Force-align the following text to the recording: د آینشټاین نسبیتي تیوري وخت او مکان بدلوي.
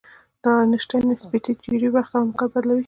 د 0.41 0.45
آینشټاین 0.59 1.03
نسبیتي 1.11 1.53
تیوري 1.61 1.89
وخت 1.91 2.11
او 2.17 2.23
مکان 2.29 2.49
بدلوي. 2.53 2.79